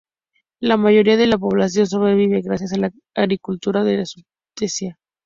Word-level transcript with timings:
La 0.59 0.77
mayoría 0.77 1.15
de 1.15 1.27
la 1.27 1.37
población 1.37 1.85
sobrevive 1.85 2.41
gracias 2.41 2.73
a 2.73 2.77
la 2.79 2.91
agricultura 3.13 3.83
de 3.83 4.03
subsistencia. 4.03 4.97